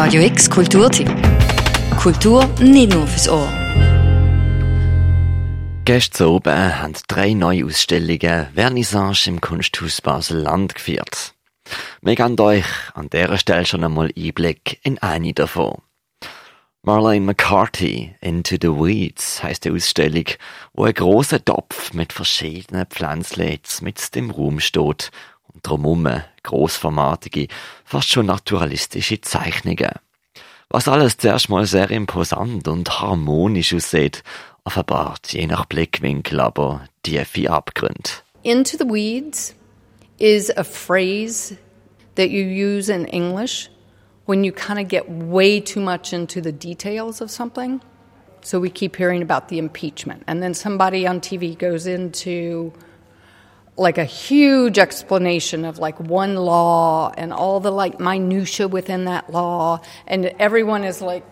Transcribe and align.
Radio 0.00 0.22
X 0.22 0.48
Kulturtipp. 0.48 1.10
Kultur 2.00 2.46
nicht 2.60 2.94
nur 2.94 3.04
fürs 3.08 3.28
Ohr. 3.28 3.52
Gestern 5.84 6.28
oben 6.28 6.80
haben 6.80 6.94
drei 7.08 7.34
neue 7.34 7.66
Ausstellungen 7.66 8.46
Vernissage 8.54 9.26
im 9.26 9.40
Kunsthaus 9.40 10.00
Basel-Land 10.00 10.76
geführt. 10.76 11.34
Wir 12.00 12.14
geben 12.14 12.38
euch 12.38 12.64
an 12.94 13.10
dieser 13.10 13.38
Stelle 13.38 13.66
schon 13.66 13.82
einmal 13.82 14.12
Einblick 14.16 14.78
in 14.84 14.98
eine 15.00 15.34
davon. 15.34 15.82
Marlene 16.82 17.26
McCarthy 17.26 18.14
Into 18.20 18.54
the 18.54 18.68
Weeds 18.68 19.42
heisst 19.42 19.64
die 19.64 19.72
Ausstellung, 19.72 20.26
wo 20.74 20.84
ein 20.84 20.94
großer 20.94 21.44
Topf 21.44 21.92
mit 21.92 22.12
verschiedenen 22.12 22.86
Pflänzchen 22.86 23.58
mit 23.80 24.14
dem 24.14 24.30
Raum 24.30 24.60
steht 24.60 25.10
drumherum 25.62 26.22
grossformatige, 26.42 27.48
fast 27.84 28.10
schon 28.10 28.26
naturalistische 28.26 29.20
Zeichnungen. 29.20 29.92
Was 30.70 30.88
alles 30.88 31.16
zuerst 31.16 31.48
mal 31.48 31.66
sehr 31.66 31.90
imposant 31.90 32.68
und 32.68 33.00
harmonisch 33.00 33.74
aussieht, 33.74 34.22
offenbart 34.64 35.32
je 35.32 35.46
nach 35.46 35.64
Blickwinkel 35.64 36.40
aber 36.40 36.84
tiefe 37.02 37.50
Abgründe. 37.50 38.10
Into 38.42 38.76
the 38.76 38.84
weeds 38.84 39.54
is 40.18 40.50
a 40.56 40.64
phrase 40.64 41.56
that 42.16 42.30
you 42.30 42.44
use 42.44 42.92
in 42.92 43.06
English 43.06 43.70
when 44.26 44.44
you 44.44 44.52
kind 44.52 44.78
of 44.78 44.88
get 44.88 45.08
way 45.08 45.58
too 45.58 45.80
much 45.80 46.12
into 46.12 46.40
the 46.42 46.52
details 46.52 47.22
of 47.22 47.30
something. 47.30 47.80
So 48.42 48.60
we 48.60 48.70
keep 48.70 48.96
hearing 48.96 49.22
about 49.22 49.48
the 49.48 49.58
impeachment, 49.58 50.22
and 50.26 50.42
then 50.42 50.54
somebody 50.54 51.06
on 51.06 51.20
TV 51.20 51.56
goes 51.58 51.86
into 51.86 52.72
like 53.78 53.96
a 53.96 54.04
huge 54.04 54.78
explanation 54.78 55.64
of 55.64 55.78
like 55.78 55.98
one 56.00 56.34
law 56.34 57.12
and 57.16 57.32
all 57.32 57.60
the 57.60 57.70
like 57.70 58.00
minutia 58.00 58.68
within 58.68 59.04
that 59.04 59.30
law, 59.30 59.80
and 60.06 60.26
everyone 60.38 60.84
is 60.84 61.00
like 61.00 61.24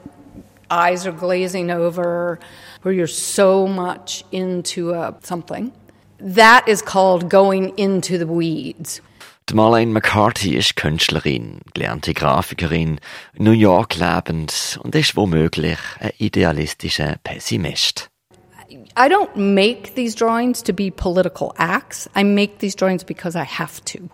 eyes 0.71 1.07
are 1.07 1.13
glazing 1.13 1.71
over, 1.71 2.39
where 2.83 2.95
you're 2.95 3.07
so 3.07 3.67
much 3.67 4.25
into 4.33 4.95
uh, 4.95 5.13
something. 5.23 5.73
That 6.19 6.67
is 6.67 6.83
called 6.83 7.29
going 7.29 7.77
into 7.77 8.19
the 8.19 8.27
weeds. 8.27 9.01
Die 9.49 9.55
Marlene 9.55 9.93
McCarthy 9.93 10.57
ist 10.57 10.75
Künstlerin, 10.75 11.61
gelernte 11.73 12.15
Grafikerin, 12.15 12.99
in 13.35 13.45
New 13.45 13.53
York 13.53 13.95
lebend 13.95 14.81
und 14.83 14.93
ist 14.97 15.17
womöglich 15.17 15.79
ein 16.01 16.11
idealistischer 16.19 17.17
Pessimist. 17.23 18.09
I 18.99 19.09
don't 19.09 19.37
make 19.37 19.95
these 19.95 20.15
drawings 20.15 20.63
to 20.63 20.73
be 20.73 20.91
political 20.91 21.53
acts. 21.59 22.09
I 22.17 22.25
make 22.25 22.59
these 22.59 22.75
drawings 22.75 23.05
because 23.05 23.37
I 23.37 23.45
have 23.45 23.83
to. 23.93 24.09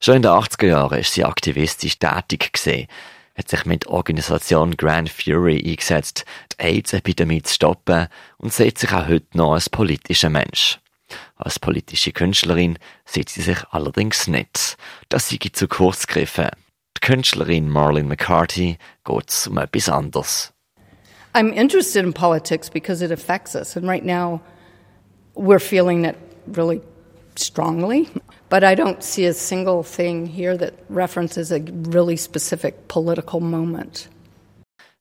Schon 0.00 0.16
in 0.16 0.22
den 0.22 0.32
80er 0.32 0.66
Jahren 0.66 0.98
ist 0.98 1.14
sie 1.14 1.24
aktivistisch 1.24 1.98
tätig 1.98 2.50
hat 3.34 3.48
sich 3.48 3.64
mit 3.64 3.86
Organisation 3.86 4.76
Grand 4.76 5.08
Fury 5.08 5.64
eingesetzt, 5.66 6.24
die 6.52 6.62
AIDS-Epidemie 6.62 7.42
zu 7.42 7.54
stoppen 7.54 8.08
und 8.36 8.52
sieht 8.52 8.78
sich 8.78 8.92
auch 8.92 9.08
heute 9.08 9.26
noch 9.32 9.54
als 9.54 9.70
politischer 9.70 10.28
Mensch. 10.28 10.78
Als 11.36 11.58
politische 11.58 12.12
Künstlerin 12.12 12.78
sieht 13.04 13.30
sie 13.30 13.42
sich 13.42 13.58
allerdings 13.70 14.26
nicht. 14.26 14.76
Das 15.08 15.28
sei 15.28 15.38
zu 15.52 15.68
kurz 15.68 16.06
gegriffen. 16.06 16.50
Die 16.96 17.00
Künstlerin 17.00 17.68
Marlene 17.68 18.08
McCarthy 18.08 18.76
geht 19.04 19.48
um 19.48 19.58
etwas 19.58 19.88
anderes. 19.88 20.52
I'm 21.34 21.52
interested 21.54 22.04
in 22.04 22.12
politics 22.12 22.68
because 22.68 23.02
it 23.02 23.10
affects 23.10 23.54
us, 23.54 23.76
and 23.76 23.88
right 23.88 24.04
now 24.04 24.40
we're 25.34 25.58
feeling 25.58 26.04
it 26.04 26.16
really 26.46 26.80
strongly. 27.36 28.08
But 28.48 28.64
I 28.64 28.74
don't 28.74 29.02
see 29.02 29.24
a 29.24 29.32
single 29.32 29.82
thing 29.82 30.26
here 30.26 30.58
that 30.58 30.74
references 30.90 31.50
a 31.50 31.60
really 31.88 32.16
specific 32.16 32.88
political 32.88 33.40
moment. 33.40 34.08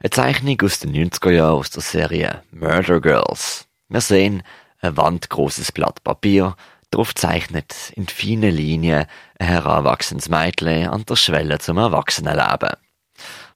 Eine 0.03 0.09
Zeichnung 0.09 0.61
aus 0.63 0.79
den 0.79 0.93
90er 0.93 1.31
Jahren 1.31 1.59
aus 1.59 1.69
der 1.69 1.81
Serie 1.81 2.41
Murder 2.51 3.01
Girls. 3.01 3.67
Wir 3.89 4.01
sehen 4.01 4.41
ein 4.79 4.97
wandgroßes 4.97 5.73
Blatt 5.73 6.03
Papier, 6.03 6.55
darauf 6.91 7.13
zeichnet 7.13 7.91
in 7.95 8.07
feinen 8.07 8.55
Linien 8.55 9.05
ein 9.37 9.47
heranwachsendes 9.47 10.29
Mädchen 10.29 10.87
an 10.87 11.05
der 11.05 11.15
Schwelle 11.17 11.59
zum 11.59 11.77
Erwachsenenleben. 11.77 12.77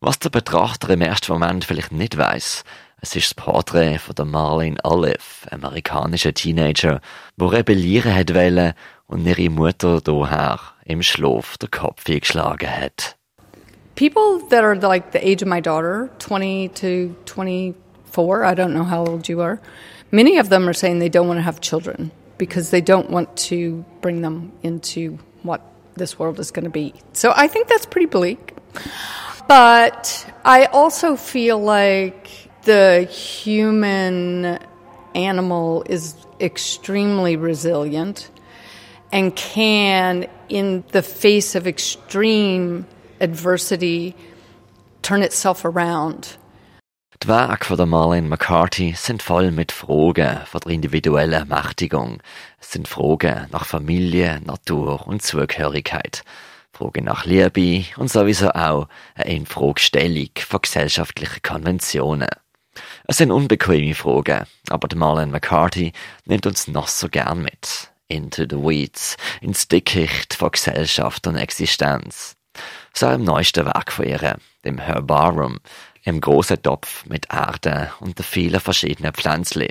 Was 0.06 0.20
der 0.20 0.30
Betrachter 0.30 0.92
im 0.92 1.02
ersten 1.02 1.34
Moment 1.34 1.66
vielleicht 1.66 1.92
nicht 1.92 2.16
weiß, 2.16 2.64
es 3.02 3.16
ist 3.16 3.26
das 3.26 3.44
Porträt 3.44 3.98
von 3.98 4.14
der 4.14 4.26
Marlene 4.26 4.78
Olive, 4.84 5.50
amerikanischer 5.50 6.32
Teenager, 6.32 7.02
wo 7.38 7.48
rebellieren 7.48 8.14
hat 8.14 8.36
wollen 8.36 8.74
und 9.08 9.26
ihre 9.26 9.50
Mutter 9.50 10.02
daher 10.02 10.60
im 10.86 11.02
Schlaf 11.02 11.58
den 11.58 11.72
Kopf 11.72 12.04
geschlagen 12.04 12.70
hat. 12.70 13.16
People 13.96 14.48
that 14.52 14.64
are 14.64 14.76
like 14.76 15.12
the 15.12 15.18
age 15.18 15.42
of 15.42 15.48
my 15.48 15.60
daughter, 15.60 16.12
20 16.20 16.70
to 16.76 17.16
24, 17.26 18.44
I 18.46 18.54
don't 18.54 18.76
know 18.76 18.88
how 18.88 19.08
old 19.08 19.28
you 19.28 19.42
are, 19.42 19.58
many 20.12 20.38
of 20.40 20.50
them 20.50 20.68
are 20.68 20.76
saying 20.76 21.00
they 21.00 21.10
don't 21.10 21.28
want 21.28 21.40
to 21.40 21.44
have 21.44 21.62
children 21.62 22.12
because 22.38 22.70
they 22.70 22.80
don't 22.80 23.10
want 23.10 23.36
to 23.50 23.84
bring 24.02 24.22
them 24.22 24.52
into 24.62 25.18
what 25.42 25.62
this 25.96 26.20
world 26.20 26.40
is 26.40 26.52
going 26.52 26.66
to 26.66 26.70
be. 26.70 26.94
So 27.14 27.34
I 27.36 27.48
think 27.48 27.70
that's 27.70 27.88
pretty 27.88 28.06
bleak. 28.06 28.54
But 29.48 30.26
I 30.44 30.66
also 30.74 31.16
feel 31.16 31.60
like 31.60 32.30
the 32.64 33.04
human 33.04 34.60
animal 35.14 35.84
is 35.88 36.16
extremely 36.40 37.38
resilient 37.38 38.32
and 39.12 39.36
can, 39.36 40.26
in 40.50 40.84
the 40.92 41.02
face 41.02 41.56
of 41.56 41.68
extreme 41.68 42.86
adversity, 43.22 44.16
turn 45.02 45.22
itself 45.22 45.64
around. 45.64 46.38
Die 47.24 47.28
Werke 47.30 47.66
von 47.66 47.78
der 47.78 47.86
Marlene 47.86 48.28
McCarthy 48.28 48.94
sind 48.98 49.24
voll 49.24 49.52
mit 49.52 49.72
Fragen 49.72 50.42
von 50.46 50.62
der 50.66 50.74
individuellen 50.74 51.34
Ermächtigung. 51.34 52.22
Es 52.60 52.72
sind 52.72 52.88
Fragen 52.88 53.48
nach 53.52 53.66
Familie, 53.66 54.42
Natur 54.44 55.08
und 55.08 55.22
Zugehörigkeit. 55.22 56.24
Fragen 56.76 57.06
nach 57.06 57.26
Liebe 57.26 57.86
und 57.96 58.12
sowieso 58.12 58.50
auch 58.50 58.90
eine 59.16 59.34
Infragestellung 59.34 60.30
von 60.38 60.62
gesellschaftlichen 60.62 61.42
Konventionen. 61.42 62.28
Es 63.08 63.18
sind 63.18 63.32
unbequeme 63.32 63.96
Fragen, 63.96 64.46
aber 64.70 64.90
die 64.90 64.98
Marlene 64.98 65.32
McCarthy 65.32 65.94
nimmt 66.26 66.46
uns 66.46 66.68
noch 66.68 66.90
so 66.90 67.08
gern 67.08 67.44
mit. 67.44 67.92
Into 68.10 68.44
the 68.44 68.58
Weeds, 68.58 69.16
ins 69.40 69.70
Dickicht 69.70 70.34
von 70.34 70.52
Gesellschaft 70.52 71.26
und 71.28 71.38
Existenz. 71.38 72.36
So 72.94 73.10
im 73.10 73.24
neuesten 73.24 73.66
Werk 73.66 73.94
von 73.94 74.06
ihr, 74.06 74.38
dem 74.66 74.78
Herbarum, 74.78 75.60
im 76.04 76.20
großen 76.20 76.62
Topf 76.62 77.06
mit 77.06 77.28
Erde 77.32 77.94
und 78.02 78.20
vielen 78.24 78.60
verschiedenen 78.60 79.14
Pflänzchen. 79.14 79.70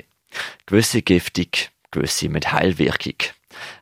Gewisse 0.65 1.03
giftig, 1.03 1.71
gewisse 1.91 2.29
mit 2.29 2.51
Heilwirkung. 2.51 3.15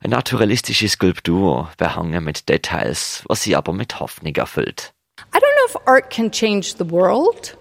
Eine 0.01 0.15
naturalistische 0.15 0.87
Skulptur, 0.89 1.69
behangen 1.77 2.23
mit 2.23 2.49
Details, 2.49 3.23
was 3.27 3.41
sie 3.41 3.55
aber 3.55 3.73
mit 3.73 3.99
Hoffnung 3.99 4.35
erfüllt. 4.35 4.93
I 5.33 5.37
don't 5.37 5.41
know 5.41 5.65
if 5.67 5.87
art 5.87 6.09
can 6.09 6.31
change 6.31 6.75
the 6.77 6.89
world, 6.89 7.57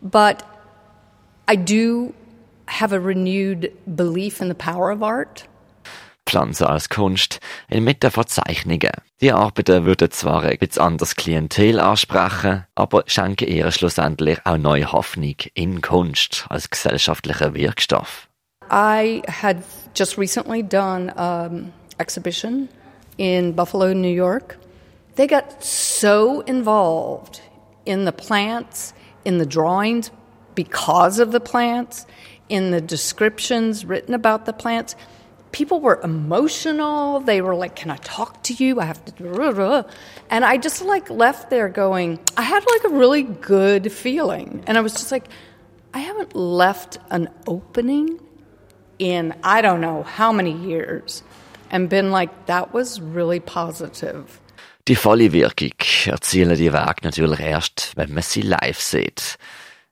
but 0.00 0.44
I 1.48 1.56
do 1.56 2.12
have 2.66 2.92
a 2.94 2.98
renewed 2.98 3.72
belief 3.86 4.40
in 4.40 4.48
the 4.48 4.54
power 4.54 4.90
of 4.90 5.02
art. 5.02 5.48
Pflanzen 6.26 6.66
als 6.66 6.88
Kunst 6.88 7.40
inmitten 7.68 8.10
von 8.10 8.26
Zeichnungen. 8.26 8.92
Die 9.20 9.32
Arbeiten 9.32 9.84
würden 9.84 10.10
zwar 10.10 10.42
ein 10.42 10.56
bisschen 10.56 10.82
anderes 10.82 11.16
Klientel 11.16 11.78
ansprechen, 11.78 12.64
aber 12.74 13.04
schenken 13.06 13.48
ihr 13.48 13.70
schlussendlich 13.70 14.38
auch 14.44 14.56
neue 14.56 14.90
Hoffnung 14.92 15.36
in 15.54 15.82
Kunst 15.82 16.46
als 16.48 16.70
gesellschaftlicher 16.70 17.54
Wirkstoff. 17.54 18.28
I 18.72 19.22
had 19.28 19.64
just 19.92 20.16
recently 20.16 20.62
done 20.62 21.10
an 21.10 21.74
exhibition 22.00 22.70
in 23.18 23.52
Buffalo, 23.52 23.92
New 23.92 24.12
York. 24.12 24.56
They 25.16 25.26
got 25.26 25.62
so 25.62 26.40
involved 26.40 27.42
in 27.84 28.06
the 28.06 28.12
plants, 28.12 28.94
in 29.26 29.36
the 29.36 29.44
drawings 29.44 30.10
because 30.54 31.18
of 31.18 31.32
the 31.32 31.40
plants, 31.40 32.06
in 32.48 32.70
the 32.70 32.80
descriptions 32.80 33.84
written 33.84 34.14
about 34.14 34.46
the 34.46 34.54
plants. 34.54 34.96
People 35.52 35.80
were 35.80 36.00
emotional. 36.02 37.20
They 37.20 37.42
were 37.42 37.54
like, 37.54 37.76
"Can 37.76 37.90
I 37.90 37.96
talk 37.96 38.42
to 38.44 38.54
you? 38.54 38.80
I 38.80 38.86
have 38.86 39.04
to." 39.04 39.86
And 40.30 40.46
I 40.46 40.56
just 40.56 40.80
like 40.80 41.10
left 41.10 41.50
there 41.50 41.68
going, 41.68 42.18
I 42.38 42.42
had 42.42 42.64
like 42.64 42.84
a 42.84 42.96
really 42.96 43.22
good 43.22 43.92
feeling, 43.92 44.64
and 44.66 44.78
I 44.78 44.80
was 44.80 44.94
just 44.94 45.12
like, 45.12 45.28
I 45.92 45.98
haven't 45.98 46.34
left 46.34 46.96
an 47.10 47.28
opening 47.46 48.18
in 49.02 49.34
I 49.42 49.60
don't 49.60 49.80
know 49.80 50.04
how 50.04 50.32
many 50.32 50.52
years 50.52 51.24
and 51.70 51.88
been 51.88 52.12
like, 52.12 52.46
that 52.46 52.72
was 52.72 53.00
really 53.00 53.40
positive. 53.40 54.38
Die 54.88 54.94
volle 54.94 55.32
Wirkung 55.32 55.72
erzielen 56.06 56.56
die 56.56 56.72
Werke 56.72 57.04
natürlich 57.04 57.40
erst, 57.40 57.92
wenn 57.96 58.14
man 58.14 58.22
sie 58.22 58.42
live 58.42 58.80
sieht. 58.80 59.38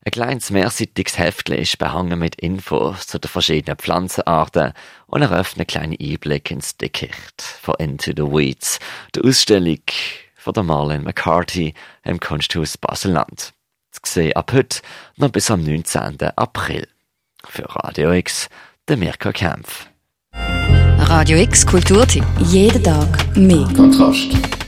Ein 0.05 0.13
kleines 0.13 0.51
mehrseitiges 0.51 1.19
Heftchen 1.19 1.59
ist 1.59 1.79
behangen 1.79 2.19
mit 2.19 2.37
Infos 2.37 3.07
zu 3.07 3.19
den 3.19 3.29
verschiedenen 3.29 3.77
Pflanzenarten 3.77 4.73
und 5.07 5.23
eröffnet 5.23 5.77
einen 5.77 5.97
kleinen 5.97 5.97
Einblick 6.01 6.51
ins 6.51 6.77
Dickicht 6.77 7.43
von 7.43 7.75
Into 7.79 8.13
the 8.17 8.33
Weeds. 8.33 8.79
Die 9.15 9.23
Ausstellung 9.23 9.83
von 10.37 10.55
der 10.55 10.63
Marlene 10.63 11.05
McCarthy 11.05 11.75
im 12.05 12.19
Kunsthaus 12.19 12.79
Basel-Land. 12.79 13.53
Zu 13.93 14.01
sehen 14.05 14.37
ab 14.37 14.53
heute 14.53 14.81
noch 15.17 15.31
bis 15.31 15.51
am 15.51 15.63
19. 15.63 16.19
April. 16.37 16.89
Für 17.47 17.65
Radio 17.77 18.13
X, 18.13 18.49
der 18.91 18.97
Mirko 18.97 19.31
Kempf. 19.31 19.87
Radio 20.99 21.39
X 21.39 21.65
Kulturtipp. 21.65 22.25
Jeden 22.41 22.83
Tag 22.83 23.37
mehr. 23.37 23.69
Kontrast. 23.77 24.60